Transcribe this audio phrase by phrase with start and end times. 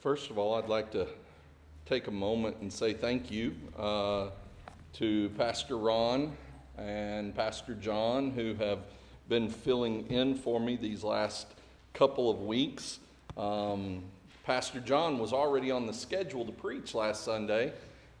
[0.00, 1.06] First of all, I'd like to
[1.84, 4.30] take a moment and say thank you uh,
[4.94, 6.34] to Pastor Ron
[6.78, 8.78] and Pastor John, who have
[9.28, 11.48] been filling in for me these last
[11.92, 13.00] couple of weeks.
[13.36, 14.04] Um,
[14.42, 17.74] Pastor John was already on the schedule to preach last Sunday,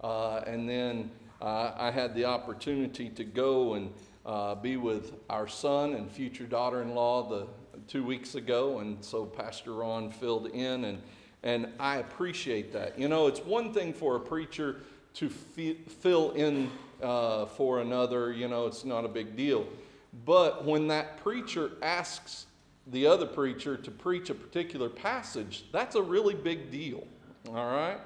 [0.04, 1.10] uh, and then
[1.40, 3.90] uh, I had the opportunity to go and
[4.26, 7.46] uh, be with our son and future daughter in law the
[7.88, 11.00] two weeks ago, and so Pastor Ron filled in and
[11.42, 12.98] and I appreciate that.
[12.98, 14.80] You know, it's one thing for a preacher
[15.14, 16.70] to fill in
[17.02, 19.66] uh, for another, you know, it's not a big deal.
[20.24, 22.46] But when that preacher asks
[22.86, 27.06] the other preacher to preach a particular passage, that's a really big deal.
[27.48, 28.00] All right?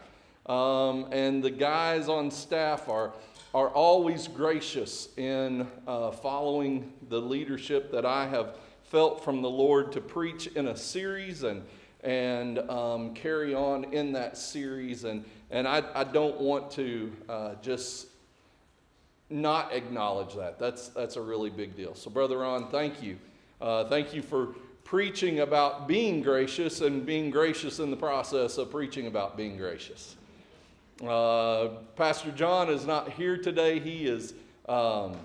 [0.47, 3.15] Um, and the guys on staff are,
[3.55, 9.91] are always gracious in uh, following the leadership that I have felt from the Lord
[9.93, 11.65] to preach in a series and
[12.05, 15.05] and um, carry on in that series.
[15.05, 18.09] And, and I, I don't want to uh, just
[19.31, 20.59] not acknowledge that.
[20.59, 21.95] That's, that's a really big deal.
[21.95, 23.19] So, Brother Ron, thank you.
[23.61, 28.71] Uh, thank you for preaching about being gracious and being gracious in the process of
[28.71, 30.17] preaching about being gracious.
[31.05, 33.81] Uh, Pastor John is not here today.
[33.81, 34.35] He is
[34.69, 35.17] um,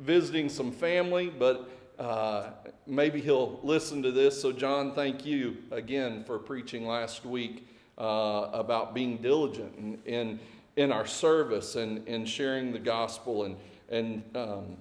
[0.00, 2.50] visiting some family, but uh,
[2.86, 4.40] maybe he'll listen to this.
[4.40, 10.40] So, John, thank you again for preaching last week uh, about being diligent in, in,
[10.76, 13.56] in, our service and in sharing the gospel, and,
[13.88, 14.76] and um,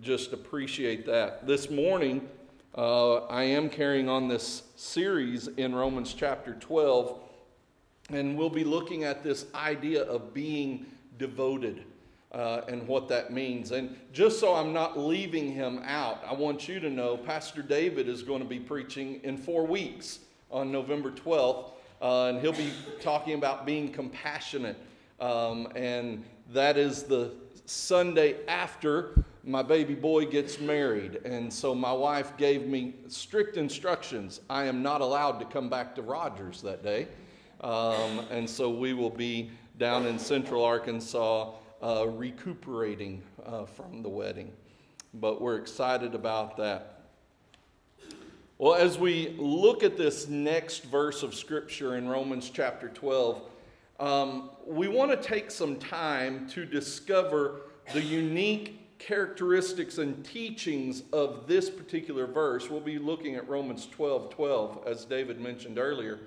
[0.00, 1.46] just appreciate that.
[1.46, 2.28] This morning,
[2.76, 7.20] uh, I am carrying on this series in Romans chapter 12,
[8.10, 10.86] and we'll be looking at this idea of being
[11.18, 11.84] devoted
[12.36, 13.72] uh, and what that means.
[13.72, 18.08] And just so I'm not leaving him out, I want you to know Pastor David
[18.08, 20.18] is going to be preaching in four weeks
[20.50, 22.70] on November 12th, uh, and he'll be
[23.00, 24.76] talking about being compassionate.
[25.18, 27.32] Um, and that is the
[27.64, 31.20] Sunday after my baby boy gets married.
[31.24, 34.42] And so my wife gave me strict instructions.
[34.50, 37.08] I am not allowed to come back to Rogers that day.
[37.62, 41.52] Um, and so we will be down in central Arkansas
[41.82, 44.52] uh, recuperating uh, from the wedding.
[45.14, 46.92] But we're excited about that.
[48.58, 53.42] Well, as we look at this next verse of Scripture in Romans chapter 12,
[54.00, 57.62] um, we want to take some time to discover
[57.92, 62.70] the unique characteristics and teachings of this particular verse.
[62.70, 66.20] We'll be looking at Romans 12 12, as David mentioned earlier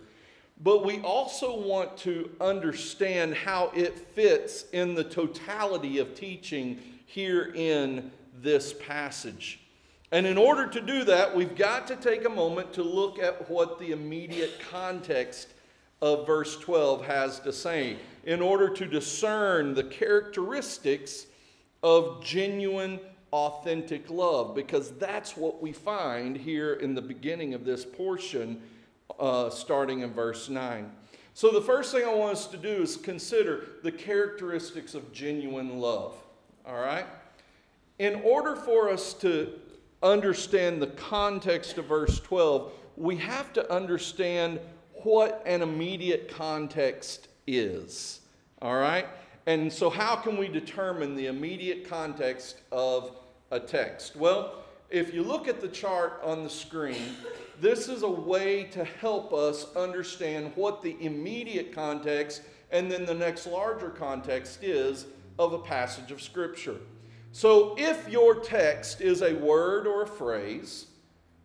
[0.59, 7.53] but we also want to understand how it fits in the totality of teaching here
[7.55, 8.11] in
[8.41, 9.61] this passage.
[10.11, 13.49] And in order to do that, we've got to take a moment to look at
[13.49, 15.49] what the immediate context
[16.01, 21.27] of verse 12 has to say in order to discern the characteristics
[21.83, 22.99] of genuine,
[23.31, 28.61] authentic love, because that's what we find here in the beginning of this portion
[29.19, 30.91] uh, starting in verse 9.
[31.33, 35.79] So, the first thing I want us to do is consider the characteristics of genuine
[35.79, 36.15] love.
[36.65, 37.05] All right?
[37.97, 39.53] In order for us to
[40.03, 44.59] understand the context of verse 12, we have to understand
[45.03, 48.21] what an immediate context is.
[48.61, 49.07] All right?
[49.45, 53.15] And so, how can we determine the immediate context of
[53.51, 54.15] a text?
[54.15, 57.15] Well, if you look at the chart on the screen,
[57.61, 63.13] this is a way to help us understand what the immediate context and then the
[63.13, 65.05] next larger context is
[65.37, 66.77] of a passage of Scripture.
[67.31, 70.87] So, if your text is a word or a phrase,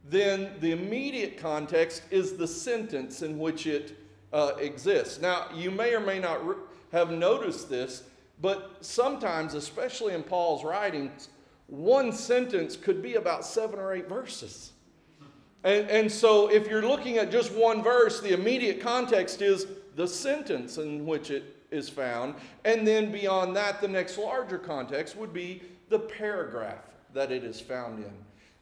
[0.09, 3.97] then the immediate context is the sentence in which it
[4.33, 5.21] uh, exists.
[5.21, 6.57] Now, you may or may not re-
[6.93, 8.05] have noticed this,
[8.41, 11.29] but sometimes, especially in Paul's writings,
[11.67, 14.73] one sentence could be about seven or eight verses.
[15.65, 19.67] And, and so, if you're looking at just one verse, the immediate context is
[19.97, 22.35] the sentence in which it is found.
[22.67, 26.85] And then beyond that, the next larger context would be the paragraph
[27.15, 28.13] that it is found in.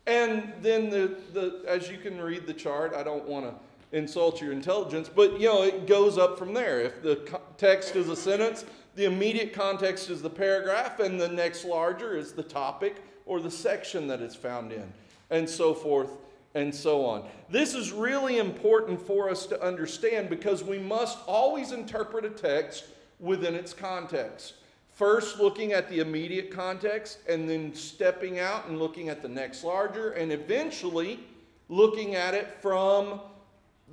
[0.06, 4.40] And then, the, the, as you can read the chart, I don't want to insult
[4.40, 6.80] your intelligence, but you know, it goes up from there.
[6.80, 7.28] If the
[7.58, 12.32] text is a sentence, the immediate context is the paragraph, and the next larger is
[12.32, 14.90] the topic or the section that it's found in,
[15.30, 16.10] and so forth
[16.54, 17.24] and so on.
[17.48, 22.84] This is really important for us to understand because we must always interpret a text
[23.18, 24.54] within its context.
[24.92, 29.64] First, looking at the immediate context, and then stepping out and looking at the next
[29.64, 31.20] larger, and eventually
[31.68, 33.20] looking at it from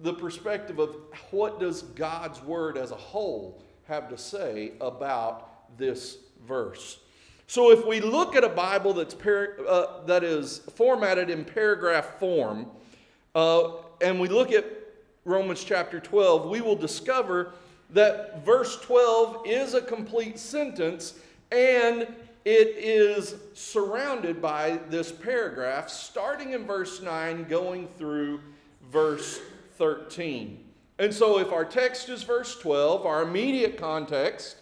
[0.01, 0.97] the perspective of
[1.31, 6.99] what does God's word as a whole have to say about this verse.
[7.49, 12.19] So if we look at a Bible that's par- uh, that is formatted in paragraph
[12.19, 12.67] form,
[13.33, 14.65] uh, and we look at
[15.25, 17.53] Romans chapter 12, we will discover
[17.89, 21.15] that verse 12 is a complete sentence
[21.51, 22.01] and
[22.45, 28.41] it is surrounded by this paragraph starting in verse 9 going through
[28.91, 29.39] verse
[29.79, 30.63] 13.
[30.99, 34.57] And so, if our text is verse 12, our immediate context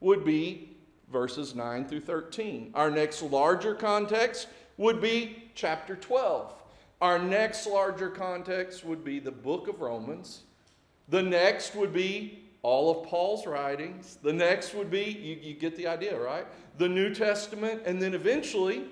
[0.00, 0.71] would be
[1.12, 2.72] verses 9 through 13.
[2.74, 4.48] Our next larger context
[4.78, 6.52] would be chapter 12.
[7.00, 10.42] Our next larger context would be the book of Romans.
[11.08, 14.18] The next would be all of Paul's writings.
[14.22, 16.46] The next would be, you, you get the idea, right?
[16.78, 17.82] The New Testament.
[17.84, 18.84] And then eventually,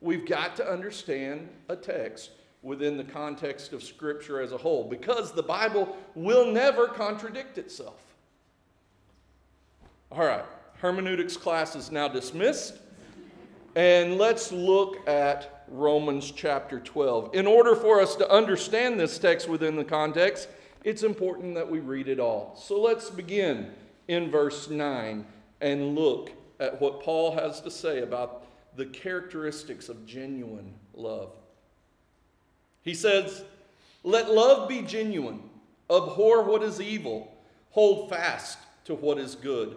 [0.00, 2.32] we've got to understand a text
[2.62, 8.00] within the context of Scripture as a whole because the Bible will never contradict itself.
[10.10, 10.44] All right,
[10.82, 12.76] hermeneutics class is now dismissed.
[13.76, 17.36] And let's look at Romans chapter 12.
[17.36, 20.48] In order for us to understand this text within the context,
[20.82, 22.60] it's important that we read it all.
[22.60, 23.70] So let's begin
[24.08, 25.24] in verse 9
[25.60, 28.44] and look at what Paul has to say about
[28.76, 31.30] the characteristics of genuine love.
[32.82, 33.44] He says,
[34.02, 35.44] Let love be genuine,
[35.88, 37.32] abhor what is evil,
[37.70, 39.76] hold fast to what is good.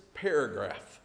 [0.21, 0.99] paragraph,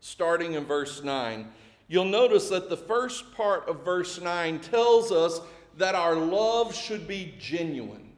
[0.00, 1.50] starting in verse 9,
[1.88, 5.40] you'll notice that the first part of verse 9 tells us
[5.76, 8.12] that our love should be genuine.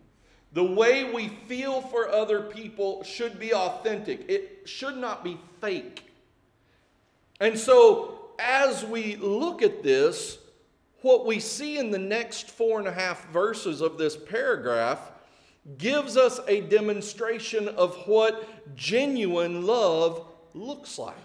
[0.52, 6.04] The way we feel for other people should be authentic, it should not be fake.
[7.40, 10.38] And so, as we look at this,
[11.00, 15.10] what we see in the next four and a half verses of this paragraph
[15.78, 21.16] gives us a demonstration of what genuine love looks like.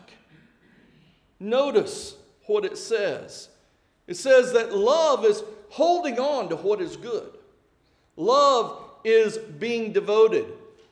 [1.39, 2.15] Notice
[2.47, 3.49] what it says
[4.07, 7.31] it says that love is holding on to what is good,
[8.15, 10.45] love is being devoted,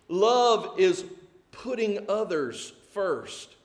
[0.07, 1.03] love is
[1.51, 3.55] putting others first,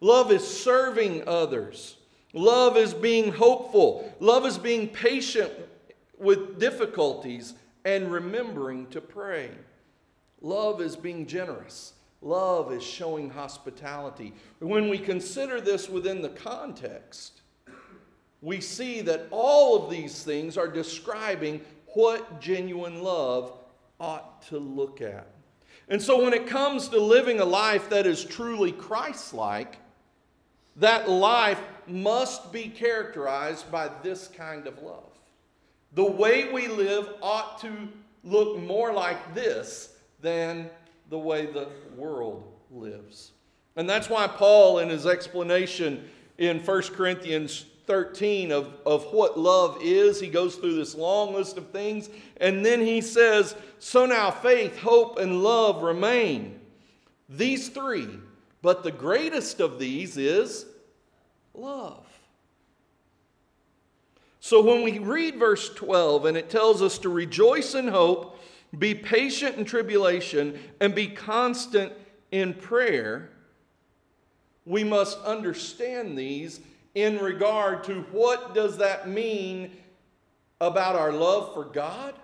[0.00, 1.96] love is serving others.
[2.34, 4.12] Love is being hopeful.
[4.18, 5.52] Love is being patient
[6.18, 7.54] with difficulties
[7.84, 9.50] and remembering to pray.
[10.40, 11.93] Love is being generous.
[12.24, 14.32] Love is showing hospitality.
[14.58, 17.42] When we consider this within the context,
[18.40, 23.52] we see that all of these things are describing what genuine love
[24.00, 25.26] ought to look at.
[25.88, 29.76] And so when it comes to living a life that is truly Christ like,
[30.76, 35.12] that life must be characterized by this kind of love.
[35.92, 37.70] The way we live ought to
[38.24, 40.70] look more like this than
[41.10, 43.32] the way the world lives.
[43.76, 46.08] And that's why Paul, in his explanation
[46.38, 51.58] in 1 Corinthians 13 of, of what love is, he goes through this long list
[51.58, 52.08] of things.
[52.38, 56.60] And then he says, So now faith, hope, and love remain.
[57.28, 58.08] These three,
[58.62, 60.66] but the greatest of these is
[61.54, 62.06] love.
[64.40, 68.33] So when we read verse 12 and it tells us to rejoice in hope,
[68.78, 71.92] be patient in tribulation, and be constant
[72.30, 73.30] in prayer,
[74.66, 76.60] we must understand these
[76.94, 79.70] in regard to what does that mean
[80.60, 82.14] about our love for God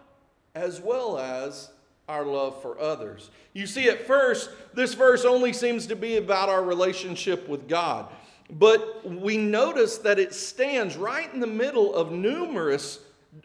[0.54, 1.70] as well as
[2.08, 3.30] our love for others.
[3.52, 8.08] You see, at first, this verse only seems to be about our relationship with God.
[8.50, 12.98] But we notice that it stands right in the middle of numerous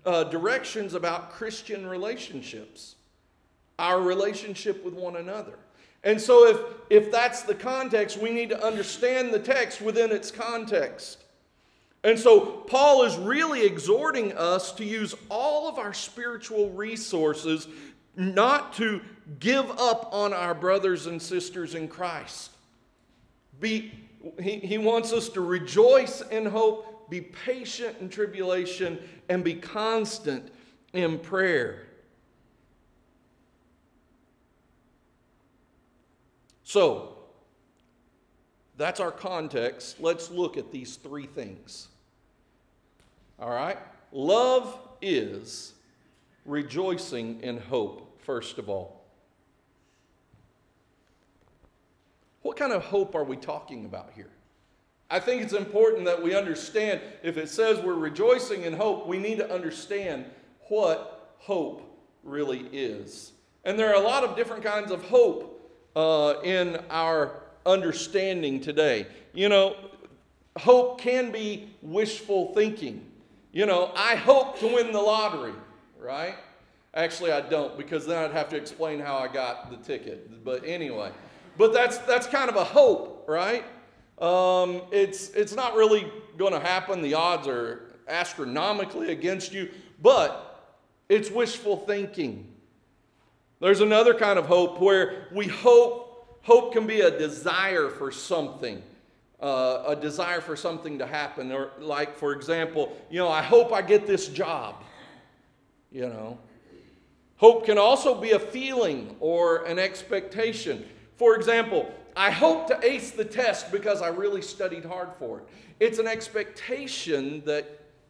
[0.06, 2.95] uh, directions about Christian relationships,
[3.79, 5.58] our relationship with one another.
[6.03, 10.29] And so, if, if that's the context, we need to understand the text within its
[10.29, 11.24] context.
[12.03, 17.67] And so, Paul is really exhorting us to use all of our spiritual resources
[18.15, 19.01] not to
[19.39, 22.51] give up on our brothers and sisters in Christ.
[23.60, 23.91] Be,
[24.39, 30.51] he, he wants us to rejoice in hope, be patient in tribulation, and be constant
[30.94, 31.82] in prayer.
[36.66, 37.16] So,
[38.76, 40.02] that's our context.
[40.02, 41.88] Let's look at these three things.
[43.40, 43.78] All right?
[44.12, 45.74] Love is
[46.44, 49.06] rejoicing in hope, first of all.
[52.42, 54.30] What kind of hope are we talking about here?
[55.10, 59.20] I think it's important that we understand if it says we're rejoicing in hope, we
[59.20, 60.26] need to understand
[60.68, 61.84] what hope
[62.24, 63.34] really is.
[63.66, 65.55] And there are a lot of different kinds of hope
[65.96, 69.08] uh, in our understanding today.
[69.34, 69.75] You know,
[70.58, 73.06] hope can be wishful thinking.
[73.52, 75.54] You know, I hope to win the lottery,
[76.00, 76.36] right?
[76.94, 80.44] Actually, I don't because then I'd have to explain how I got the ticket.
[80.44, 81.12] But anyway,
[81.58, 83.64] but that's that's kind of a hope, right?
[84.20, 87.02] Um, it's it's not really going to happen.
[87.02, 89.70] The odds are astronomically against you,
[90.02, 90.74] but
[91.10, 92.55] it's wishful thinking.
[93.66, 96.38] There's another kind of hope where we hope.
[96.44, 98.84] Hope can be a desire for something.
[99.42, 101.52] Uh, a desire for something to happen.
[101.52, 104.84] Or, like, for example, you know, I hope I get this job.
[105.92, 106.38] You know,
[107.38, 110.86] hope can also be a feeling or an expectation.
[111.16, 115.48] For example, I hope to ace the test because I really studied hard for it.
[115.80, 117.66] It's an expectation that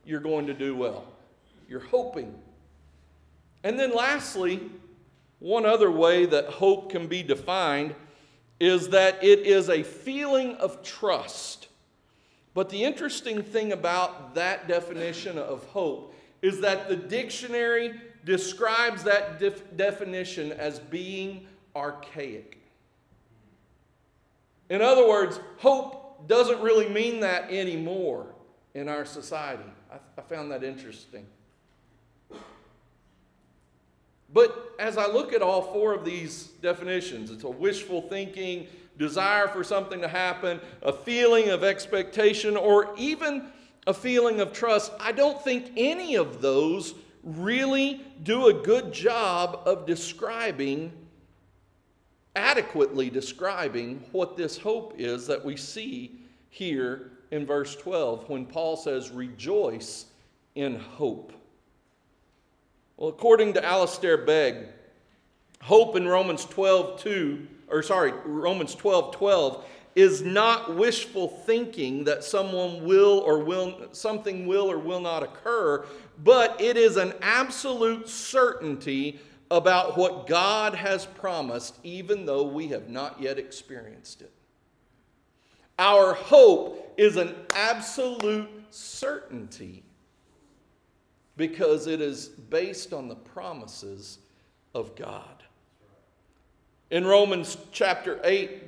[0.06, 1.06] you're going to do well.
[1.70, 2.36] You're hoping.
[3.64, 4.70] And then, lastly,
[5.39, 7.96] one other way that hope can be defined
[8.60, 11.68] is that it is a feeling of trust.
[12.54, 19.39] But the interesting thing about that definition of hope is that the dictionary describes that
[19.39, 22.58] def- definition as being archaic.
[24.70, 28.27] In other words, hope doesn't really mean that anymore
[28.74, 29.70] in our society.
[29.92, 31.25] I, I found that interesting.
[34.36, 39.48] But as I look at all four of these definitions, it's a wishful thinking, desire
[39.48, 43.46] for something to happen, a feeling of expectation, or even
[43.88, 44.92] a feeling of trust.
[45.00, 50.92] I don't think any of those really do a good job of describing
[52.36, 58.75] adequately describing what this hope is that we see here in verse 12 when Paul
[58.75, 60.08] says, Rejoice
[60.56, 61.32] in hope.
[62.98, 64.68] Well, according to Alistair Begg,
[65.62, 72.24] hope in Romans 12 2, or sorry, Romans 12 12 is not wishful thinking that
[72.24, 75.86] someone will or will something will or will not occur,
[76.24, 79.20] but it is an absolute certainty
[79.52, 84.32] about what God has promised, even though we have not yet experienced it.
[85.78, 89.84] Our hope is an absolute certainty
[91.38, 94.20] because it is based on the promises
[94.74, 95.44] of God.
[96.92, 98.62] In Romans chapter 8,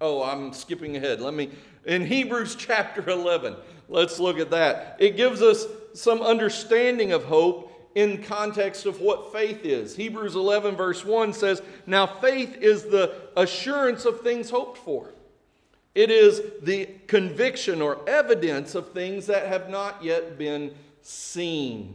[0.00, 1.20] oh, I'm skipping ahead.
[1.20, 1.50] Let me,
[1.86, 3.56] in Hebrews chapter 11,
[3.88, 4.96] let's look at that.
[4.98, 9.96] It gives us some understanding of hope in context of what faith is.
[9.96, 15.14] Hebrews 11, verse 1 says, Now faith is the assurance of things hoped for.
[15.94, 21.94] It is the conviction or evidence of things that have not yet been seen.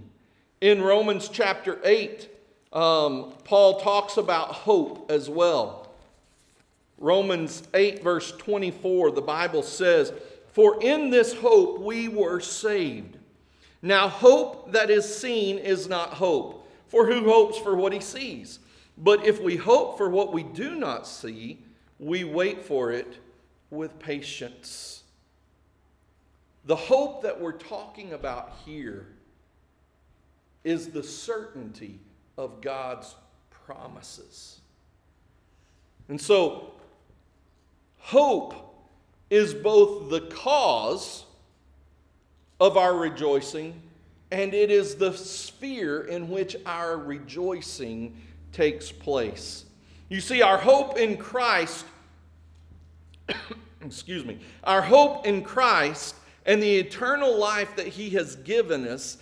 [0.62, 2.30] In Romans chapter 8,
[2.72, 5.90] um, Paul talks about hope as well.
[6.98, 10.14] Romans 8, verse 24, the Bible says,
[10.54, 13.18] For in this hope we were saved.
[13.82, 18.60] Now, hope that is seen is not hope, for who hopes for what he sees?
[18.98, 21.60] But if we hope for what we do not see,
[22.00, 23.18] we wait for it
[23.70, 25.03] with patience.
[26.66, 29.08] The hope that we're talking about here
[30.64, 32.00] is the certainty
[32.38, 33.16] of God's
[33.50, 34.62] promises.
[36.08, 36.72] And so,
[37.98, 38.54] hope
[39.30, 41.26] is both the cause
[42.60, 43.82] of our rejoicing,
[44.32, 48.16] and it is the sphere in which our rejoicing
[48.54, 49.66] takes place.
[50.08, 51.86] You see, our hope in Christ,
[53.82, 59.18] excuse me, our hope in Christ and the eternal life that He has given us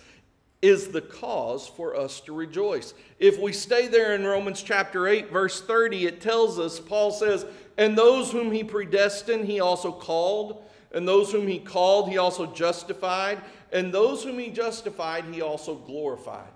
[0.60, 2.94] is the cause for us to rejoice.
[3.18, 7.44] If we stay there in Romans chapter 8, verse 30, it tells us, Paul says,
[7.76, 10.64] And those whom He predestined, He also called.
[10.92, 13.40] And those whom he called, he also justified.
[13.72, 16.50] And those whom he justified, he also glorified.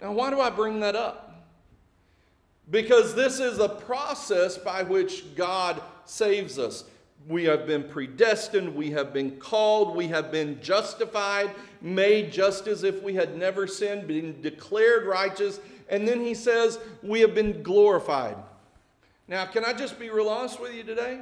[0.00, 1.44] Now, why do I bring that up?
[2.70, 6.84] Because this is a process by which God saves us.
[7.28, 12.84] We have been predestined, we have been called, we have been justified, made just as
[12.84, 15.58] if we had never sinned, been declared righteous.
[15.88, 18.36] And then he says, We have been glorified.
[19.28, 21.20] Now, can I just be real honest with you today?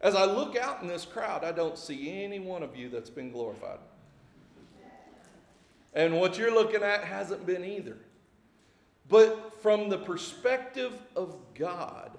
[0.00, 3.10] As I look out in this crowd, I don't see any one of you that's
[3.10, 3.78] been glorified.
[5.94, 7.96] And what you're looking at hasn't been either.
[9.08, 12.17] But from the perspective of God,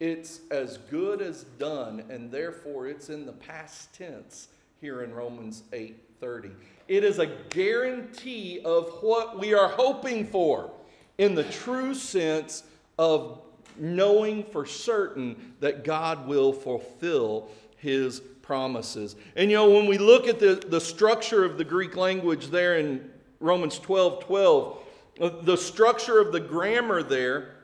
[0.00, 4.48] it's as good as done, and therefore it's in the past tense
[4.80, 6.50] here in Romans 8:30.
[6.88, 10.70] It is a guarantee of what we are hoping for
[11.18, 12.64] in the true sense
[12.98, 13.42] of
[13.76, 19.16] knowing for certain that God will fulfill his promises.
[19.36, 22.78] And you know, when we look at the, the structure of the Greek language there
[22.78, 24.78] in Romans 12 12,
[25.20, 27.56] uh, the structure of the grammar there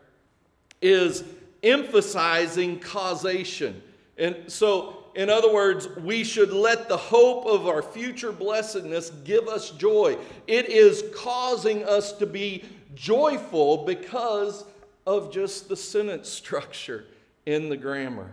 [0.83, 1.25] is
[1.63, 3.83] emphasizing causation.
[4.19, 9.49] And so, in other words, we should let the hope of our future blessedness give
[9.49, 10.17] us joy.
[10.47, 14.65] It is causing us to be joyful because
[15.07, 17.05] of just the sentence structure
[17.45, 18.31] in the grammar.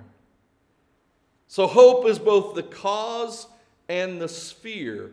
[1.47, 3.47] So, hope is both the cause
[3.87, 5.11] and the sphere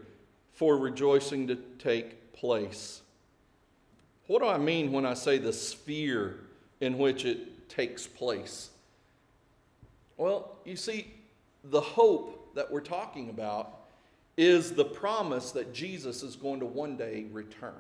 [0.52, 3.00] for rejoicing to take place.
[4.26, 6.36] What do I mean when I say the sphere
[6.80, 7.38] in which it
[7.70, 8.70] takes place?
[10.18, 11.06] Well, you see,
[11.64, 13.78] the hope that we're talking about
[14.36, 17.72] is the promise that Jesus is going to one day return.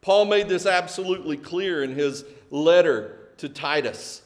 [0.00, 4.22] Paul made this absolutely clear in his letter to Titus.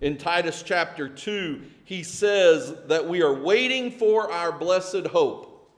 [0.00, 5.70] In Titus chapter 2, he says that we are waiting for our blessed hope.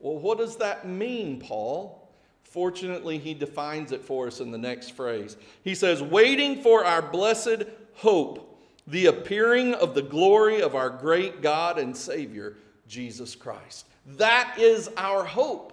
[0.00, 2.01] Well, what does that mean, Paul?
[2.44, 5.36] Fortunately, he defines it for us in the next phrase.
[5.64, 11.40] He says, Waiting for our blessed hope, the appearing of the glory of our great
[11.40, 12.56] God and Savior,
[12.88, 13.86] Jesus Christ.
[14.18, 15.72] That is our hope.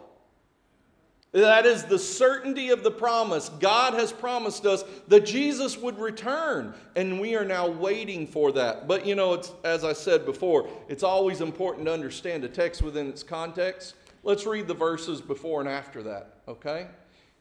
[1.31, 3.49] That is the certainty of the promise.
[3.49, 8.87] God has promised us that Jesus would return, and we are now waiting for that.
[8.87, 12.81] But you know, it's, as I said before, it's always important to understand a text
[12.81, 13.93] within its context.
[14.23, 16.87] Let's read the verses before and after that, okay?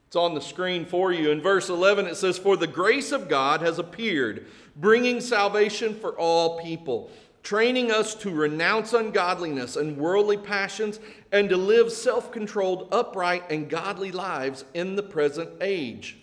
[0.06, 1.30] It's on the screen for you.
[1.30, 6.12] In verse 11, it says, For the grace of God has appeared, bringing salvation for
[6.12, 7.10] all people
[7.48, 11.00] training us to renounce ungodliness and worldly passions
[11.32, 16.18] and to live self controlled, upright, and godly lives in the present age,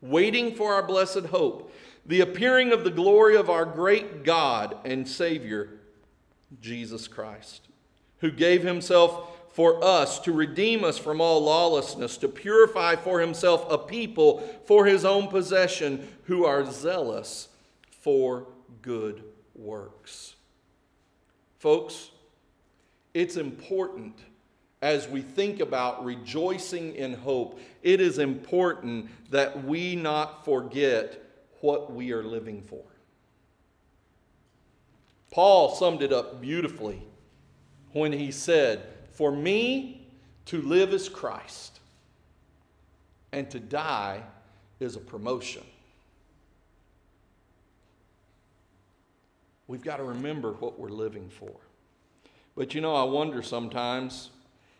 [0.00, 1.72] waiting for our blessed hope,
[2.06, 5.80] the appearing of the glory of our great God and Savior,
[6.58, 7.67] Jesus Christ,
[8.20, 13.66] who gave himself for us to redeem us from all lawlessness, to purify for himself
[13.70, 17.48] a people for his own possession who are zealous
[17.90, 18.46] for
[18.82, 20.36] good works.
[21.58, 22.10] Folks,
[23.14, 24.14] it's important
[24.80, 31.20] as we think about rejoicing in hope, it is important that we not forget
[31.60, 32.84] what we are living for.
[35.32, 37.02] Paul summed it up beautifully
[37.92, 40.06] when he said, For me
[40.46, 41.80] to live is Christ,
[43.32, 44.22] and to die
[44.80, 45.62] is a promotion.
[49.66, 51.52] We've got to remember what we're living for.
[52.56, 54.30] But you know, I wonder sometimes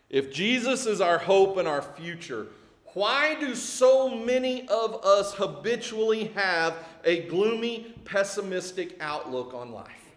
[0.09, 2.47] if Jesus is our hope and our future,
[2.93, 10.08] why do so many of us habitually have a gloomy, pessimistic outlook on life?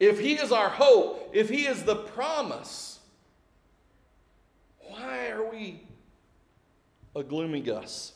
[0.00, 3.00] If He is our hope, if He is the promise,
[4.80, 5.82] why are we
[7.14, 8.12] a gloomy Gus?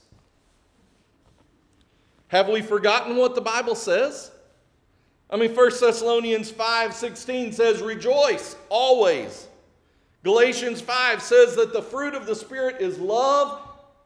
[2.28, 4.30] Have we forgotten what the Bible says?
[5.28, 9.48] I mean, 1 Thessalonians 5 16 says, Rejoice always.
[10.22, 13.60] Galatians 5 says that the fruit of the Spirit is love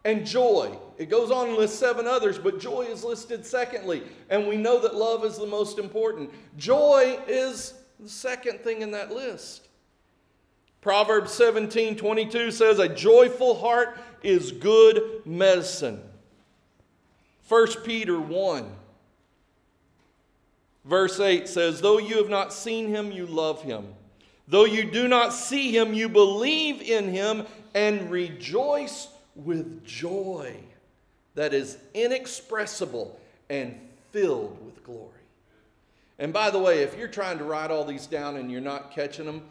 [0.05, 0.77] and joy.
[0.99, 4.03] It goes on and lists seven others, but joy is listed secondly.
[4.31, 6.31] And we know that love is the most important.
[6.57, 9.69] Joy is the second thing in that list.
[10.81, 16.01] Proverbs 17 22 says, A joyful heart is good medicine.
[17.49, 18.73] 1 Peter 1
[20.87, 23.87] Verse 8 says, Though you have not seen him, you love him.
[24.49, 30.57] Though you do not see him, you believe in him and rejoice with joy
[31.37, 33.18] that is inexpressible
[33.49, 33.79] and
[34.11, 35.12] filled with glory.
[36.18, 38.90] And by the way, if you're trying to write all these down and you're not
[38.90, 39.42] catching them,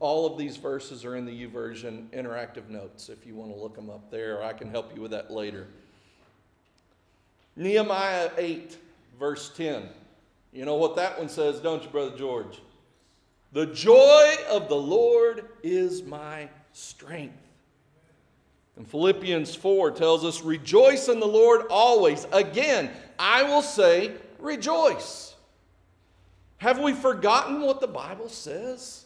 [0.00, 3.76] all of these verses are in the YouVersion interactive notes if you want to look
[3.76, 5.68] them up there, I can help you with that later.
[7.54, 8.76] Nehemiah 8,
[9.18, 9.88] verse 10.
[10.52, 12.60] You know what that one says, don't you, Brother George?
[13.52, 17.49] The joy of the Lord is my strength.
[18.80, 22.26] And Philippians 4 tells us, Rejoice in the Lord always.
[22.32, 25.34] Again, I will say, Rejoice.
[26.56, 29.04] Have we forgotten what the Bible says?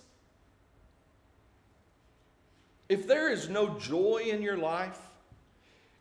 [2.89, 5.01] If there is no joy in your life,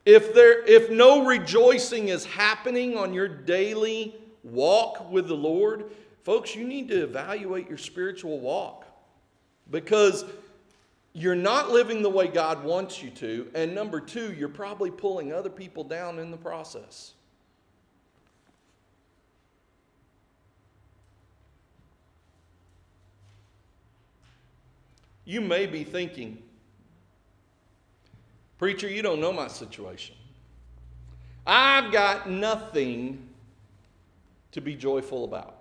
[0.05, 5.85] if, there, if no rejoicing is happening on your daily walk with the Lord,
[6.21, 8.85] folks, you need to evaluate your spiritual walk
[9.71, 10.25] because
[11.13, 13.49] you're not living the way God wants you to.
[13.53, 17.13] And number two, you're probably pulling other people down in the process.
[25.25, 26.41] You may be thinking,
[28.57, 30.15] Preacher, you don't know my situation.
[31.45, 33.27] I've got nothing
[34.51, 35.57] to be joyful about.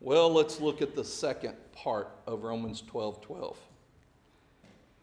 [0.00, 3.56] Well, let's look at the second part of Romans 12 12.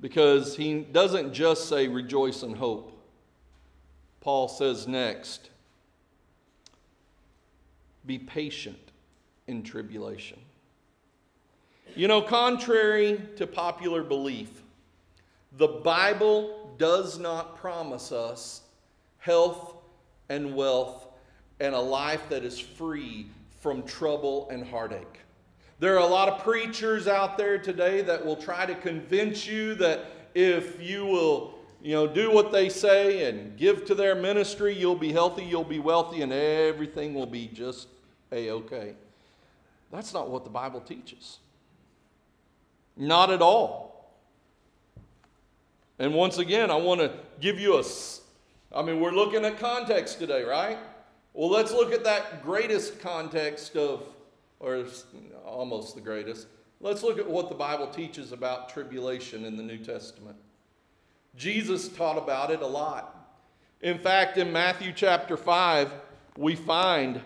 [0.01, 2.91] Because he doesn't just say rejoice and hope.
[4.19, 5.49] Paul says next,
[8.05, 8.91] be patient
[9.47, 10.39] in tribulation.
[11.95, 14.63] You know, contrary to popular belief,
[15.57, 18.61] the Bible does not promise us
[19.19, 19.75] health
[20.29, 21.07] and wealth
[21.59, 23.27] and a life that is free
[23.61, 25.19] from trouble and heartache.
[25.83, 29.75] There are a lot of preachers out there today that will try to convince you
[29.75, 34.73] that if you will, you know, do what they say and give to their ministry,
[34.73, 37.89] you'll be healthy, you'll be wealthy, and everything will be just
[38.31, 38.93] a okay.
[39.91, 41.39] That's not what the Bible teaches.
[42.95, 44.09] Not at all.
[45.99, 47.83] And once again, I want to give you a,
[48.73, 50.77] I mean, we're looking at context today, right?
[51.33, 54.03] Well, let's look at that greatest context of,
[54.63, 54.85] or
[55.45, 56.47] almost the greatest.
[56.79, 60.37] Let's look at what the Bible teaches about tribulation in the New Testament.
[61.35, 63.41] Jesus taught about it a lot.
[63.81, 65.91] In fact, in Matthew chapter 5,
[66.37, 67.21] we find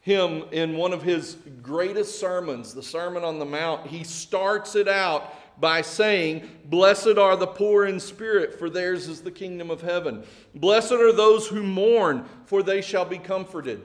[0.00, 3.86] him in one of his greatest sermons, the Sermon on the Mount.
[3.86, 9.20] He starts it out by saying, Blessed are the poor in spirit, for theirs is
[9.20, 10.24] the kingdom of heaven.
[10.54, 13.82] Blessed are those who mourn, for they shall be comforted.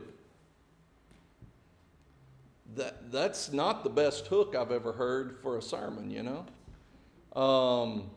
[2.75, 7.41] That, that's not the best hook I've ever heard for a sermon, you know?
[7.41, 8.09] Um,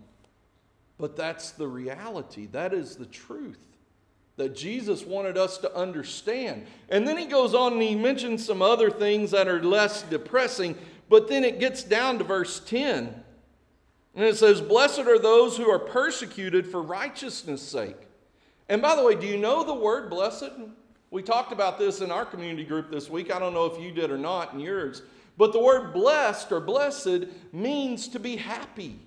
[0.99, 2.47] but that's the reality.
[2.47, 3.69] That is the truth
[4.39, 6.67] that Jesus wanted us to understand.
[6.89, 10.77] And then he goes on and he mentions some other things that are less depressing,
[11.09, 13.25] but then it gets down to verse 10.
[14.15, 17.97] And it says, Blessed are those who are persecuted for righteousness' sake.
[18.69, 20.53] And by the way, do you know the word blessed?
[21.11, 23.33] We talked about this in our community group this week.
[23.33, 25.03] I don't know if you did or not in yours.
[25.39, 28.99] But the word blessed or blessed means to be happy.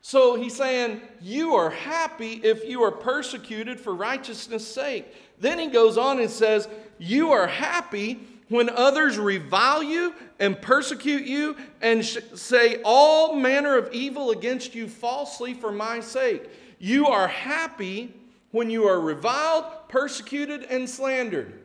[0.00, 5.06] So he's saying, You are happy if you are persecuted for righteousness' sake.
[5.40, 11.24] Then he goes on and says, You are happy when others revile you and persecute
[11.24, 16.48] you and sh- say all manner of evil against you falsely for my sake.
[16.78, 18.14] You are happy
[18.54, 21.60] when you are reviled, persecuted, and slandered.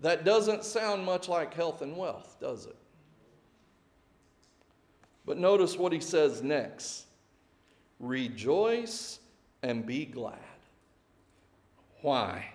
[0.00, 2.76] That doesn't sound much like health and wealth, does it?
[5.26, 7.04] But notice what he says next
[8.00, 9.18] Rejoice
[9.62, 10.38] and be glad.
[12.00, 12.46] Why?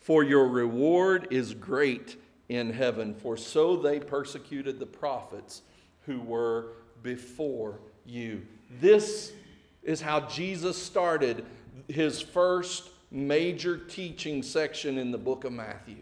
[0.00, 5.62] For your reward is great in heaven, for so they persecuted the prophets
[6.06, 6.72] who were
[7.04, 8.44] before you.
[8.80, 9.32] This
[9.82, 11.44] is how Jesus started
[11.88, 15.96] his first major teaching section in the book of Matthew.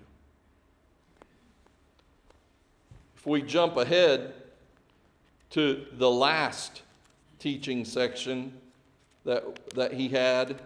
[3.17, 4.35] If we jump ahead
[5.51, 6.83] to the last
[7.39, 8.53] teaching section
[9.25, 10.61] that, that he had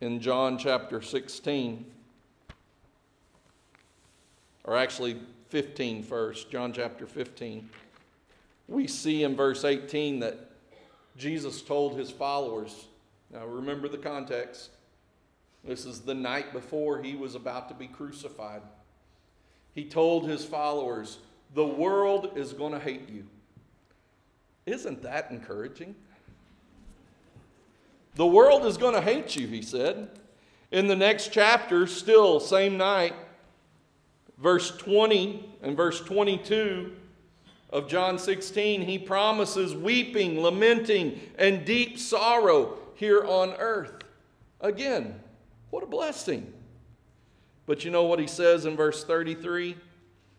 [0.00, 1.84] in John chapter 16,
[4.64, 7.68] or actually 15 first, John chapter 15,
[8.68, 10.47] we see in verse 18 that
[11.18, 12.86] Jesus told his followers,
[13.32, 14.70] now remember the context.
[15.64, 18.62] This is the night before he was about to be crucified.
[19.74, 21.18] He told his followers,
[21.54, 23.26] The world is going to hate you.
[24.64, 25.96] Isn't that encouraging?
[28.14, 30.10] The world is going to hate you, he said.
[30.70, 33.14] In the next chapter, still, same night,
[34.38, 36.92] verse 20 and verse 22
[37.70, 44.02] of John 16, he promises weeping, lamenting, and deep sorrow here on earth.
[44.60, 45.20] Again,
[45.70, 46.52] what a blessing.
[47.66, 49.76] But you know what he says in verse 33?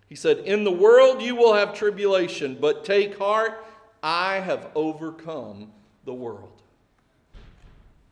[0.08, 3.64] He said, In the world you will have tribulation, but take heart,
[4.02, 5.72] I have overcome
[6.06, 6.62] the world.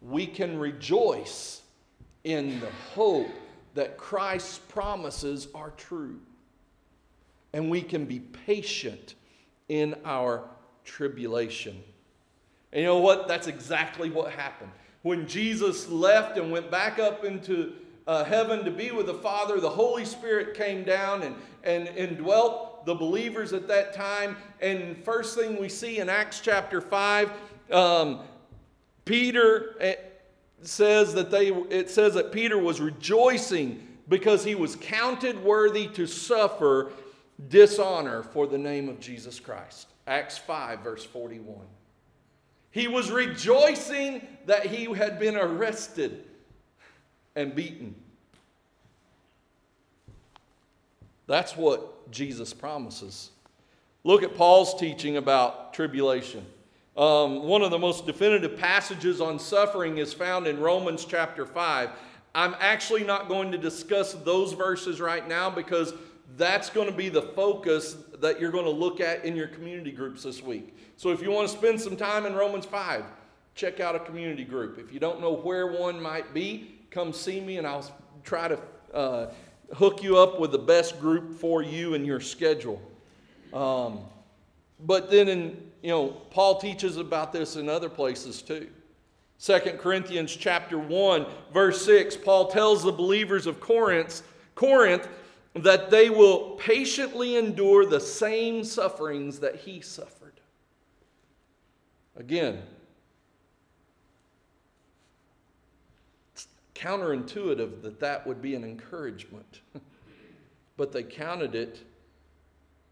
[0.02, 1.64] We can rejoice
[2.24, 3.32] in the hope
[3.74, 6.20] that Christ's promises are true.
[7.58, 9.16] And we can be patient
[9.68, 10.44] in our
[10.86, 11.82] tribulation.
[12.72, 13.28] And you know what?
[13.28, 14.70] That's exactly what happened.
[15.02, 17.74] When Jesus left and went back up into
[18.06, 22.20] uh, heaven to be with the Father, the Holy Spirit came down and, and, and
[22.20, 24.38] dwelt the believers at that time.
[24.62, 27.32] And first thing we see in Acts chapter 5,
[27.72, 28.20] um,
[29.04, 29.96] Peter eh,
[30.62, 36.06] says that they, it says that Peter was rejoicing because he was counted worthy to
[36.06, 36.92] suffer
[37.50, 39.88] dishonor for the name of Jesus Christ.
[40.08, 41.58] Acts 5, verse 41.
[42.72, 46.24] He was rejoicing that he had been arrested
[47.36, 47.96] and beaten.
[51.28, 53.32] That's what Jesus promises.
[54.04, 56.46] Look at Paul's teaching about tribulation.
[56.96, 61.90] Um, one of the most definitive passages on suffering is found in Romans chapter 5.
[62.34, 65.94] I'm actually not going to discuss those verses right now because
[66.36, 69.92] that's going to be the focus that you're going to look at in your community
[69.92, 70.76] groups this week.
[70.98, 73.06] So if you want to spend some time in Romans 5,
[73.56, 74.78] check out a community group.
[74.78, 77.90] If you don't know where one might be, come see me and I'll
[78.24, 78.60] try to
[78.94, 79.28] uh,
[79.74, 82.82] hook you up with the best group for you and your schedule.
[83.54, 84.00] Um,
[84.80, 88.70] but then in you know paul teaches about this in other places too
[89.40, 94.22] 2 corinthians chapter 1 verse 6 paul tells the believers of corinth
[94.56, 95.08] corinth
[95.64, 100.40] that they will patiently endure the same sufferings that he suffered
[102.18, 102.62] again
[106.34, 109.62] it's counterintuitive that that would be an encouragement.
[110.78, 111.80] but they counted it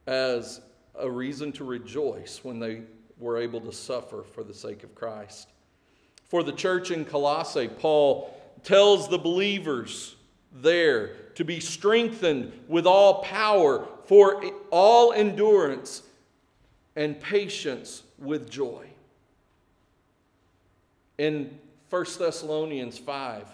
[0.08, 0.62] as
[1.00, 2.82] a reason to rejoice when they
[3.18, 5.50] were able to suffer for the sake of Christ.
[6.26, 10.15] For the church in Colossae, Paul tells the believers
[10.62, 16.04] there to be strengthened with all power for all endurance
[16.96, 18.88] and patience with joy.
[21.18, 23.48] In 1 Thessalonians 5,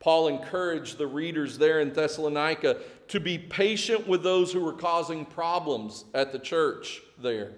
[0.00, 5.24] Paul encouraged the readers there in Thessalonica to be patient with those who were causing
[5.24, 7.52] problems at the church there.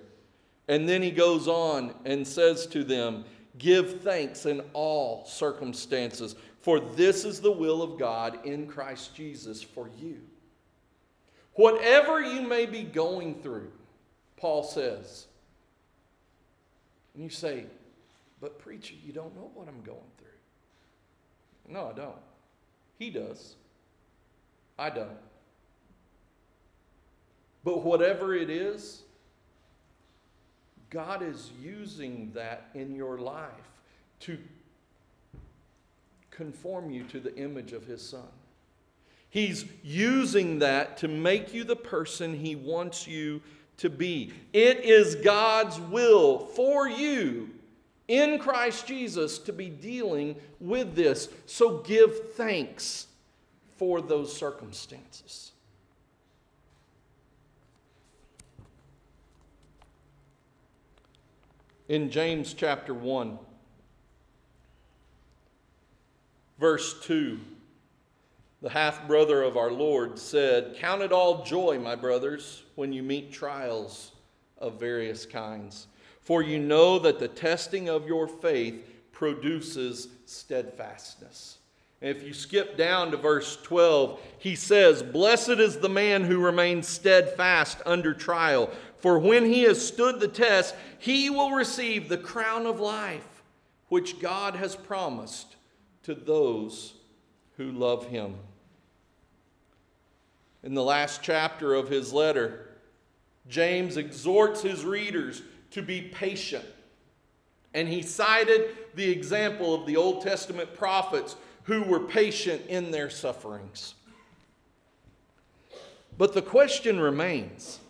[0.68, 3.24] And then he goes on and says to them,
[3.58, 9.62] Give thanks in all circumstances, for this is the will of God in Christ Jesus
[9.62, 10.20] for you.
[11.54, 13.70] Whatever you may be going through,
[14.36, 15.26] Paul says,
[17.14, 17.66] and you say,
[18.40, 21.72] But preacher, you don't know what I'm going through.
[21.72, 22.16] No, I don't.
[22.98, 23.54] He does.
[24.76, 25.20] I don't.
[27.62, 29.02] But whatever it is,
[30.90, 33.70] God is using that in your life
[34.22, 34.36] to
[36.36, 38.28] conform you to the image of His Son.
[39.30, 43.42] He's using that to make you the person He wants you
[43.78, 44.32] to be.
[44.52, 47.50] It is God's will for you
[48.08, 51.28] in Christ Jesus to be dealing with this.
[51.46, 53.06] So give thanks
[53.76, 55.52] for those circumstances.
[61.88, 63.38] In James chapter 1,
[66.58, 67.38] verse 2,
[68.62, 73.02] the half brother of our Lord said, Count it all joy, my brothers, when you
[73.02, 74.12] meet trials
[74.58, 75.86] of various kinds
[76.26, 81.58] for you know that the testing of your faith produces steadfastness.
[82.02, 86.44] And if you skip down to verse 12, he says, Blessed is the man who
[86.44, 92.18] remains steadfast under trial, for when he has stood the test, he will receive the
[92.18, 93.44] crown of life,
[93.88, 95.54] which God has promised
[96.06, 96.94] to those
[97.56, 98.36] who love him.
[100.62, 102.68] In the last chapter of his letter,
[103.48, 105.42] James exhorts his readers
[105.72, 106.64] to be patient.
[107.74, 113.10] And he cited the example of the Old Testament prophets who were patient in their
[113.10, 113.94] sufferings.
[116.16, 117.80] But the question remains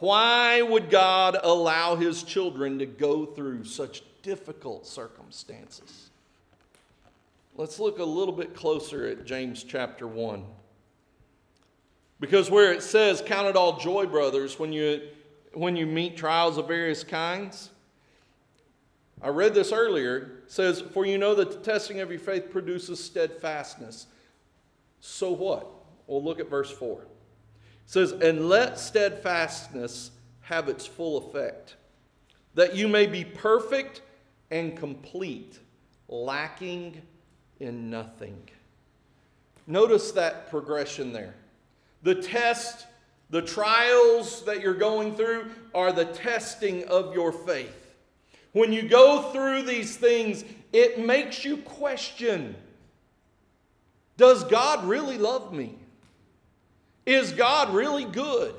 [0.00, 6.01] why would God allow his children to go through such difficult circumstances?
[7.54, 10.44] Let's look a little bit closer at James chapter 1.
[12.18, 15.02] Because where it says, Count it all joy, brothers, when you
[15.52, 17.70] when you meet trials of various kinds.
[19.20, 20.42] I read this earlier.
[20.46, 24.06] says, For you know that the testing of your faith produces steadfastness.
[25.00, 25.70] So what?
[26.06, 27.02] Well, look at verse 4.
[27.02, 27.06] It
[27.84, 31.76] says, And let steadfastness have its full effect,
[32.54, 34.00] that you may be perfect
[34.50, 35.58] and complete,
[36.08, 37.02] lacking
[37.62, 38.36] in nothing.
[39.66, 41.34] Notice that progression there.
[42.02, 42.86] The test,
[43.30, 47.94] the trials that you're going through are the testing of your faith.
[48.52, 52.56] When you go through these things, it makes you question
[54.16, 55.76] Does God really love me?
[57.06, 58.54] Is God really good?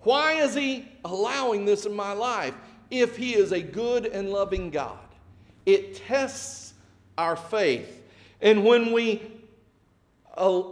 [0.00, 2.54] Why is He allowing this in my life
[2.90, 4.98] if He is a good and loving God?
[5.64, 6.61] It tests
[7.22, 8.02] our faith.
[8.40, 9.22] And when we
[10.36, 10.62] uh,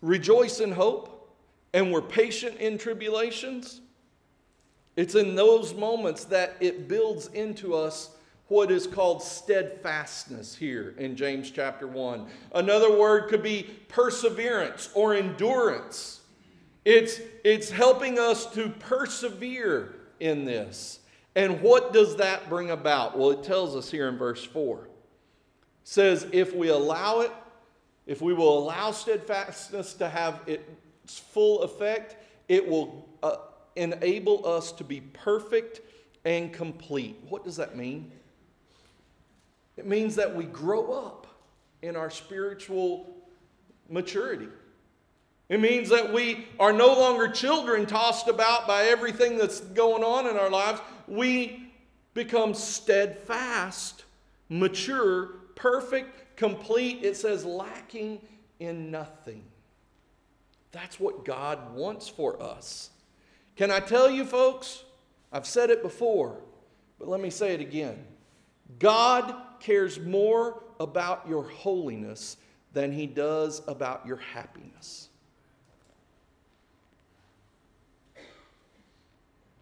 [0.00, 1.32] rejoice in hope
[1.72, 3.80] and we're patient in tribulations,
[4.96, 8.10] it's in those moments that it builds into us
[8.48, 12.26] what is called steadfastness here in James chapter 1.
[12.54, 16.20] Another word could be perseverance or endurance.
[16.84, 20.98] It's, it's helping us to persevere in this.
[21.36, 23.16] And what does that bring about?
[23.16, 24.88] Well, it tells us here in verse 4.
[25.84, 27.32] Says, if we allow it,
[28.06, 32.16] if we will allow steadfastness to have its full effect,
[32.48, 33.36] it will uh,
[33.76, 35.80] enable us to be perfect
[36.24, 37.18] and complete.
[37.28, 38.12] What does that mean?
[39.76, 41.26] It means that we grow up
[41.80, 43.16] in our spiritual
[43.88, 44.48] maturity.
[45.48, 50.26] It means that we are no longer children tossed about by everything that's going on
[50.26, 50.80] in our lives.
[51.06, 51.72] We
[52.14, 54.04] become steadfast,
[54.48, 57.04] mature, perfect, complete.
[57.04, 58.20] It says lacking
[58.60, 59.44] in nothing.
[60.70, 62.90] That's what God wants for us.
[63.56, 64.84] Can I tell you, folks?
[65.32, 66.38] I've said it before,
[66.98, 68.04] but let me say it again.
[68.78, 72.36] God cares more about your holiness
[72.72, 75.08] than he does about your happiness.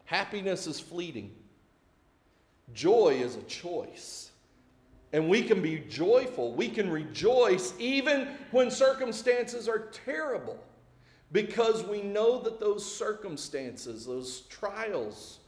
[0.05, 1.33] Happiness is fleeting.
[2.75, 4.30] Joy is a choice.
[5.13, 6.53] And we can be joyful.
[6.55, 10.59] We can rejoice even when circumstances are terrible
[11.33, 15.39] because we know that those circumstances, those trials,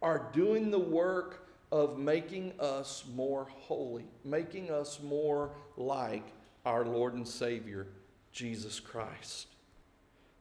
[0.00, 6.26] are doing the work of making us more holy, making us more like
[6.66, 7.86] our Lord and Savior,
[8.32, 9.46] Jesus Christ.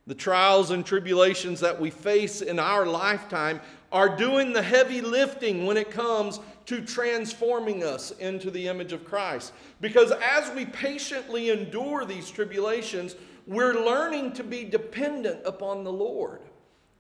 [0.08, 5.66] The trials and tribulations that we face in our lifetime are doing the heavy lifting
[5.66, 9.54] when it comes to transforming us into the image of Christ.
[9.82, 13.16] Because as we patiently endure these tribulations,
[13.48, 16.42] we're learning to be dependent upon the Lord.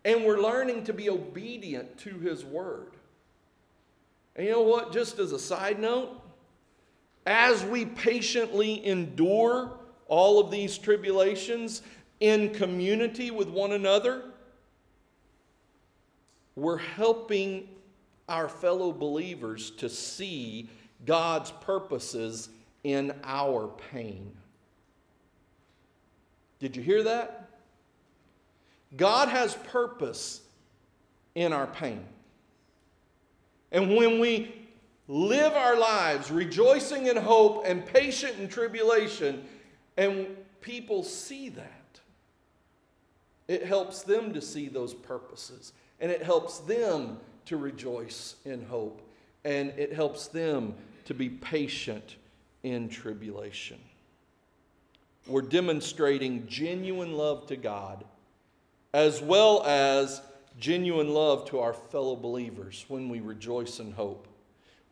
[0.03, 2.93] And we're learning to be obedient to His Word.
[4.35, 4.91] And you know what?
[4.91, 6.19] Just as a side note,
[7.25, 9.77] as we patiently endure
[10.07, 11.83] all of these tribulations,
[12.21, 14.30] in community with one another,
[16.55, 17.67] we're helping
[18.27, 20.69] our fellow believers to see
[21.05, 22.49] God's purposes
[22.83, 24.31] in our pain.
[26.59, 27.49] Did you hear that?
[28.95, 30.41] God has purpose
[31.35, 32.03] in our pain.
[33.71, 34.53] And when we
[35.07, 39.45] live our lives rejoicing in hope and patient in tribulation,
[39.97, 40.27] and
[40.61, 41.99] people see that,
[43.47, 49.01] it helps them to see those purposes, and it helps them to rejoice in hope,
[49.45, 50.73] and it helps them
[51.05, 52.15] to be patient
[52.63, 53.79] in tribulation.
[55.27, 58.03] We're demonstrating genuine love to God
[58.93, 60.21] as well as
[60.59, 64.27] genuine love to our fellow believers when we rejoice in hope,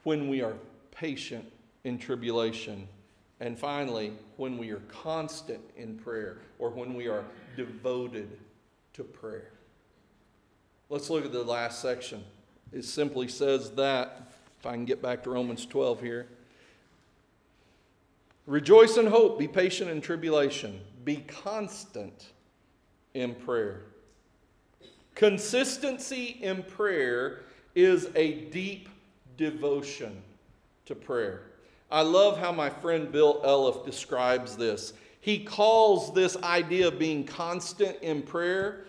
[0.04, 0.54] when we are
[0.92, 1.46] patient
[1.84, 2.88] in tribulation,
[3.40, 7.26] and finally, when we are constant in prayer or when we are
[7.58, 8.38] devoted
[8.94, 9.52] to prayer.
[10.90, 12.24] Let's look at the last section.
[12.74, 16.28] It simply says that, if I can get back to Romans 12 here.
[18.48, 22.30] Rejoice in hope, be patient in tribulation, be constant
[23.14, 23.82] in prayer.
[25.14, 27.42] Consistency in prayer
[27.76, 28.90] is a deep
[29.38, 30.20] devotion
[30.86, 31.44] to prayer.
[31.92, 34.94] I love how my friend Bill Elliff describes this.
[35.22, 38.86] He calls this idea of being constant in prayer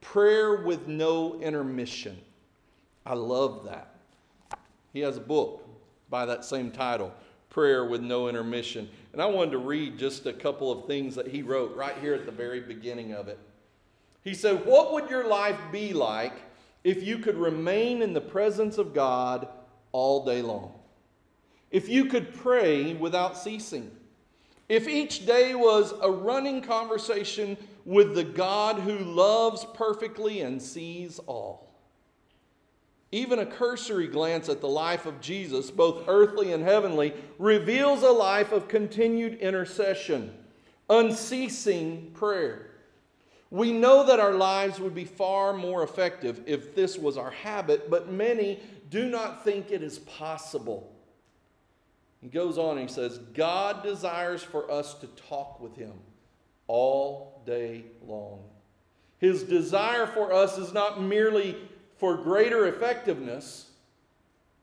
[0.00, 2.18] prayer with no intermission.
[3.04, 3.94] I love that.
[4.92, 5.66] He has a book
[6.08, 7.12] by that same title,
[7.48, 8.88] Prayer with No Intermission.
[9.12, 12.14] And I wanted to read just a couple of things that he wrote right here
[12.14, 13.38] at the very beginning of it.
[14.22, 16.34] He said, What would your life be like
[16.84, 19.48] if you could remain in the presence of God
[19.92, 20.74] all day long?
[21.70, 23.90] If you could pray without ceasing?
[24.68, 31.18] If each day was a running conversation with the God who loves perfectly and sees
[31.20, 31.70] all?
[33.12, 38.10] Even a cursory glance at the life of Jesus, both earthly and heavenly, reveals a
[38.10, 40.32] life of continued intercession,
[40.88, 42.70] unceasing prayer.
[43.50, 47.90] We know that our lives would be far more effective if this was our habit,
[47.90, 48.60] but many
[48.90, 50.92] do not think it is possible.
[52.20, 55.94] He goes on and he says, God desires for us to talk with him
[56.70, 58.38] all day long.
[59.18, 61.56] His desire for us is not merely
[61.98, 63.72] for greater effectiveness.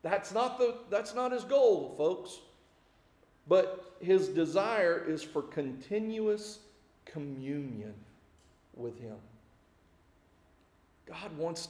[0.02, 2.38] That's not, the, that's not his goal, folks.
[3.46, 6.60] But his desire is for continuous
[7.04, 7.92] communion
[8.74, 9.16] with him.
[11.04, 11.68] God wants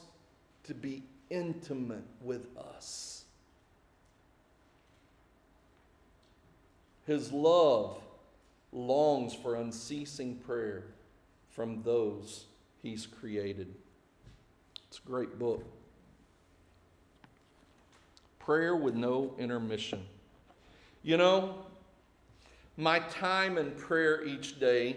[0.64, 3.24] to be intimate with us.
[7.06, 8.02] His love
[8.72, 10.84] longs for unceasing prayer
[11.50, 12.46] from those
[12.82, 13.74] he's created.
[14.88, 15.64] It's a great book.
[18.38, 20.04] Prayer with no intermission.
[21.02, 21.54] You know,
[22.76, 24.96] my time in prayer each day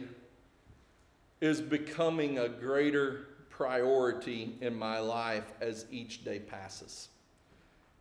[1.41, 7.09] is becoming a greater priority in my life as each day passes.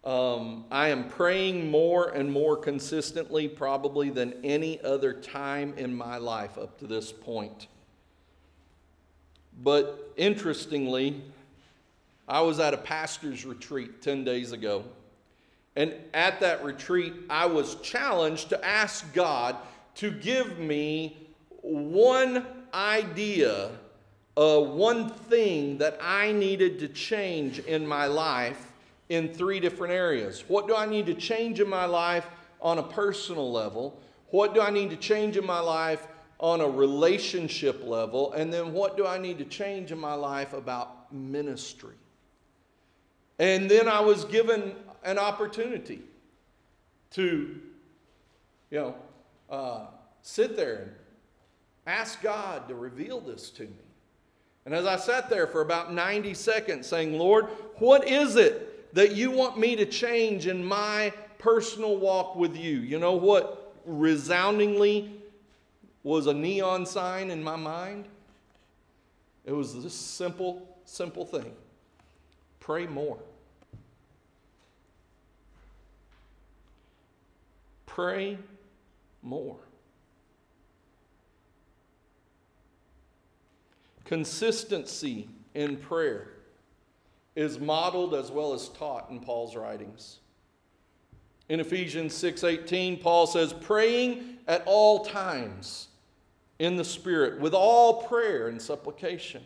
[0.03, 6.16] Um, I am praying more and more consistently, probably than any other time in my
[6.16, 7.66] life up to this point.
[9.62, 11.22] But interestingly,
[12.26, 14.84] I was at a pastor's retreat 10 days ago.
[15.76, 19.57] And at that retreat, I was challenged to ask God
[19.96, 21.16] to give me
[21.61, 23.70] one idea,
[24.36, 28.69] uh, one thing that I needed to change in my life
[29.11, 30.44] in three different areas.
[30.46, 32.26] What do I need to change in my life
[32.62, 34.00] on a personal level?
[34.30, 36.06] What do I need to change in my life
[36.38, 38.32] on a relationship level?
[38.32, 41.96] And then what do I need to change in my life about ministry?
[43.40, 46.02] And then I was given an opportunity
[47.12, 47.58] to,
[48.70, 48.94] you know,
[49.50, 49.86] uh,
[50.22, 50.90] sit there and
[51.84, 53.70] ask God to reveal this to me.
[54.66, 57.46] And as I sat there for about 90 seconds saying, Lord,
[57.78, 62.78] what is it that you want me to change in my personal walk with you?
[62.78, 65.12] You know what resoundingly
[66.03, 68.07] was a neon sign in my mind?
[69.45, 71.53] It was this simple, simple thing
[72.61, 73.18] pray more.
[77.86, 78.38] Pray
[79.22, 79.57] more.
[84.05, 86.28] Consistency in prayer
[87.35, 90.18] is modeled as well as taught in Paul's writings.
[91.49, 95.89] In Ephesians 6:18, Paul says, "Praying at all times
[96.59, 99.43] in the Spirit, with all prayer and supplication."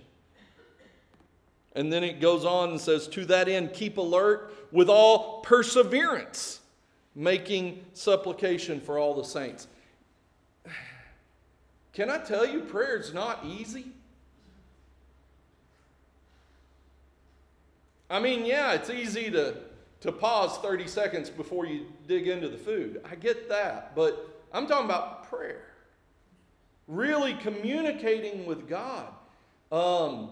[1.75, 6.61] And then it goes on and says, To that end, keep alert with all perseverance,
[7.15, 9.67] making supplication for all the saints.
[11.93, 13.87] Can I tell you, prayer is not easy?
[18.15, 19.57] I mean, yeah, it's easy to,
[20.03, 23.01] to pause 30 seconds before you dig into the food.
[23.11, 23.97] I get that.
[23.97, 25.65] But I'm talking about prayer.
[26.87, 29.09] Really communicating with God.
[29.73, 30.31] Um,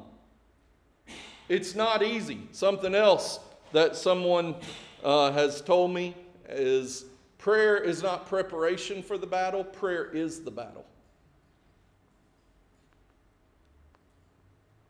[1.48, 2.46] it's not easy.
[2.52, 3.40] Something else
[3.72, 4.54] that someone
[5.02, 6.14] uh, has told me
[6.48, 7.06] is
[7.36, 10.86] prayer is not preparation for the battle, prayer is the battle.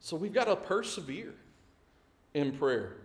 [0.01, 1.33] So we've got to persevere
[2.35, 2.97] in prayer.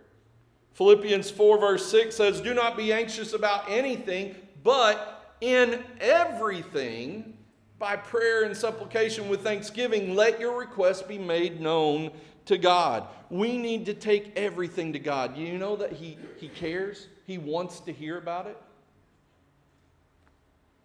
[0.74, 7.36] Philippians 4, verse 6 says, Do not be anxious about anything, but in everything,
[7.78, 12.10] by prayer and supplication with thanksgiving, let your requests be made known
[12.46, 13.06] to God.
[13.30, 15.36] We need to take everything to God.
[15.36, 17.08] You know that He, he cares?
[17.24, 18.56] He wants to hear about it.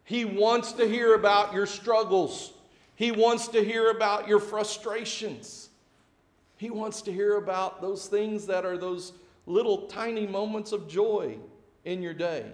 [0.04, 2.52] He wants to hear about your struggles.
[2.96, 5.70] He wants to hear about your frustrations.
[6.64, 9.12] He wants to hear about those things that are those
[9.46, 11.38] little tiny moments of joy
[11.84, 12.46] in your day.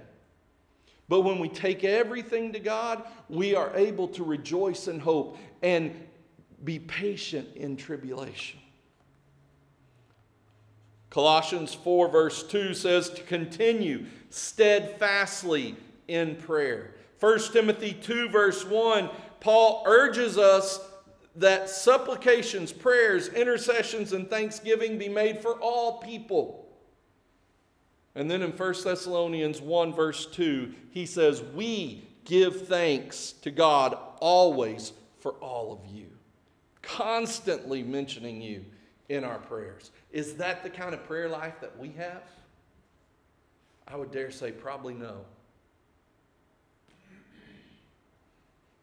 [1.07, 5.93] But when we take everything to God, we are able to rejoice in hope and
[6.63, 8.59] be patient in tribulation.
[11.11, 15.75] Colossians 4, verse 2 says to continue steadfastly
[16.07, 16.95] in prayer.
[17.19, 19.07] 1 Timothy 2, verse 1,
[19.39, 20.79] Paul urges us
[21.35, 26.67] that supplications, prayers, intercessions, and thanksgiving be made for all people.
[28.15, 33.97] And then in 1 Thessalonians 1, verse 2, he says, We give thanks to God
[34.19, 36.07] always for all of you,
[36.81, 38.65] constantly mentioning you
[39.09, 39.91] in our prayers.
[40.11, 42.23] Is that the kind of prayer life that we have?
[43.87, 45.25] I would dare say probably no.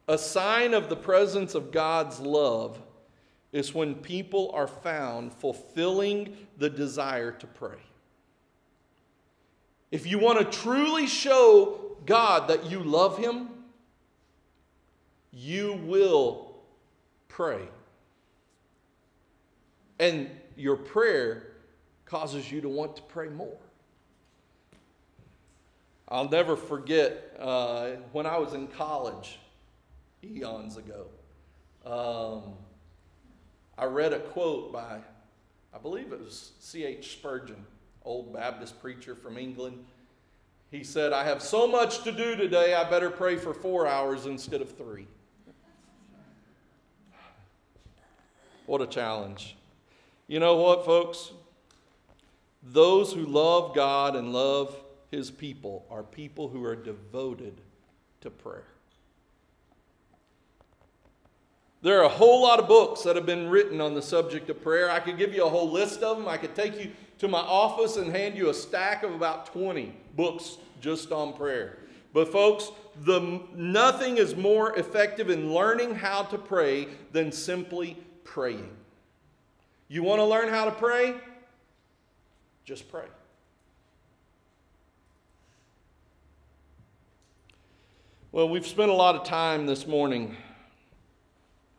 [0.09, 2.80] A sign of the presence of God's love
[3.52, 7.78] is when people are found fulfilling the desire to pray.
[9.90, 13.48] If you want to truly show God that you love Him,
[15.32, 16.54] you will
[17.28, 17.62] pray.
[19.98, 21.48] And your prayer
[22.04, 23.57] causes you to want to pray more.
[26.09, 29.38] I'll never forget uh, when I was in college
[30.22, 31.06] eons ago.
[31.84, 32.54] Um,
[33.78, 34.98] I read a quote by,
[35.74, 37.12] I believe it was C.H.
[37.12, 37.64] Spurgeon,
[38.04, 39.84] old Baptist preacher from England.
[40.70, 44.26] He said, I have so much to do today, I better pray for four hours
[44.26, 45.06] instead of three.
[48.66, 49.56] What a challenge.
[50.26, 51.30] You know what, folks?
[52.62, 54.76] Those who love God and love
[55.10, 57.60] his people are people who are devoted
[58.22, 58.66] to prayer.
[61.87, 64.61] There are a whole lot of books that have been written on the subject of
[64.61, 64.91] prayer.
[64.91, 66.26] I could give you a whole list of them.
[66.26, 69.95] I could take you to my office and hand you a stack of about 20
[70.16, 71.78] books just on prayer.
[72.12, 72.72] But folks,
[73.05, 78.68] the, nothing is more effective in learning how to pray than simply praying.
[79.87, 81.14] You want to learn how to pray?
[82.64, 83.07] Just pray.
[88.32, 90.37] Well, we've spent a lot of time this morning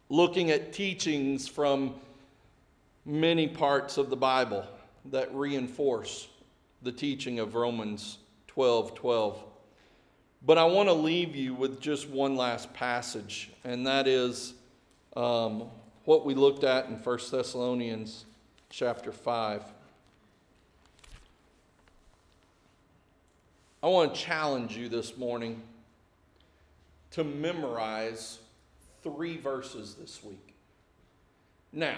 [0.09, 1.95] looking at teachings from
[3.05, 4.65] many parts of the Bible
[5.05, 6.27] that reinforce
[6.81, 9.43] the teaching of Romans 12 12.
[10.45, 14.53] But I want to leave you with just one last passage, and that is
[15.15, 15.65] um,
[16.05, 18.25] what we looked at in 1 Thessalonians
[18.69, 19.63] chapter 5.
[23.81, 25.61] I want to challenge you this morning
[27.11, 28.39] to memorize
[29.15, 30.55] three verses this week.
[31.71, 31.97] Now,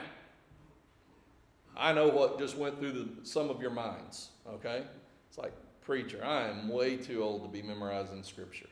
[1.78, 4.84] I know what just went through the, some of your minds, okay?
[5.28, 8.70] It's like, preacher, I am way too old to be memorizing scripture.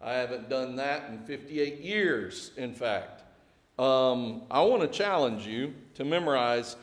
[0.00, 3.22] I haven't done that in 58 years, in fact.
[3.78, 6.76] Um, I want to challenge you to memorize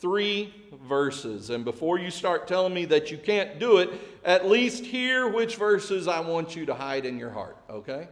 [0.00, 0.54] three
[0.86, 1.50] verses.
[1.50, 3.90] And before you start telling me that you can't do it,
[4.24, 8.08] at least hear which verses I want you to hide in your heart, okay?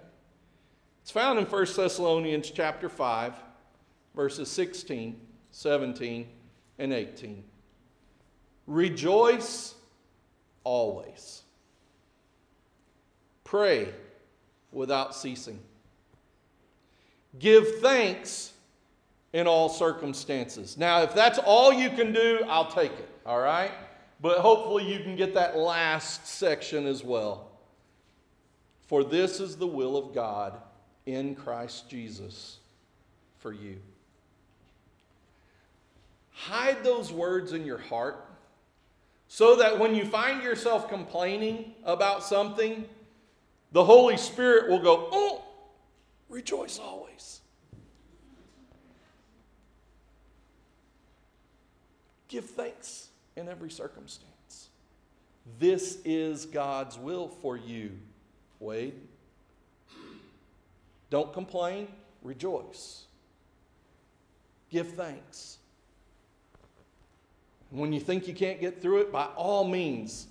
[1.08, 3.32] It's found in 1 Thessalonians chapter 5,
[4.14, 5.18] verses 16,
[5.52, 6.28] 17,
[6.78, 7.42] and 18.
[8.66, 9.74] Rejoice
[10.64, 11.44] always.
[13.42, 13.88] Pray
[14.70, 15.58] without ceasing.
[17.38, 18.52] Give thanks
[19.32, 20.76] in all circumstances.
[20.76, 23.72] Now, if that's all you can do, I'll take it, all right?
[24.20, 27.48] But hopefully you can get that last section as well.
[28.88, 30.60] For this is the will of God
[31.08, 32.58] in Christ Jesus
[33.38, 33.78] for you.
[36.32, 38.24] Hide those words in your heart
[39.26, 42.84] so that when you find yourself complaining about something,
[43.72, 45.42] the Holy Spirit will go, Oh,
[46.28, 47.40] rejoice always.
[52.28, 54.68] Give thanks in every circumstance.
[55.58, 57.92] This is God's will for you,
[58.60, 59.07] Wade.
[61.10, 61.88] Don't complain,
[62.22, 63.04] rejoice.
[64.70, 65.58] Give thanks.
[67.70, 70.26] When you think you can't get through it, by all means,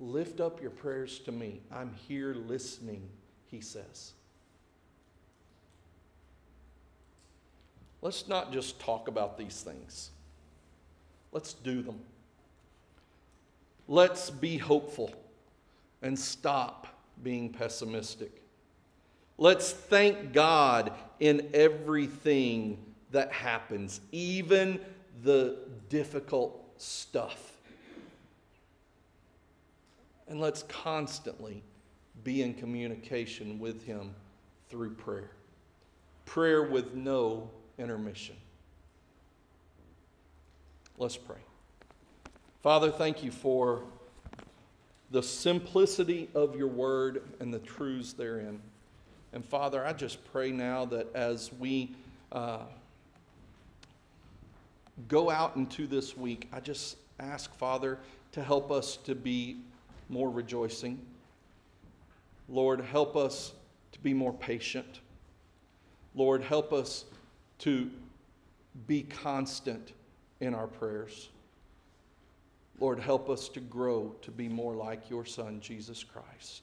[0.00, 1.60] lift up your prayers to me.
[1.70, 3.08] I'm here listening,
[3.46, 4.12] he says.
[8.02, 10.10] Let's not just talk about these things,
[11.30, 12.00] let's do them.
[13.88, 15.12] Let's be hopeful
[16.02, 16.86] and stop
[17.22, 18.41] being pessimistic.
[19.38, 22.78] Let's thank God in everything
[23.10, 24.80] that happens, even
[25.22, 25.58] the
[25.88, 27.52] difficult stuff.
[30.28, 31.62] And let's constantly
[32.24, 34.14] be in communication with Him
[34.68, 35.30] through prayer.
[36.24, 38.36] Prayer with no intermission.
[40.96, 41.38] Let's pray.
[42.62, 43.82] Father, thank you for
[45.10, 48.60] the simplicity of your word and the truths therein.
[49.32, 51.94] And Father, I just pray now that as we
[52.30, 52.64] uh,
[55.08, 57.98] go out into this week, I just ask, Father,
[58.32, 59.58] to help us to be
[60.08, 61.00] more rejoicing.
[62.48, 63.52] Lord, help us
[63.92, 65.00] to be more patient.
[66.14, 67.06] Lord, help us
[67.60, 67.90] to
[68.86, 69.92] be constant
[70.40, 71.30] in our prayers.
[72.80, 76.62] Lord, help us to grow to be more like your Son, Jesus Christ.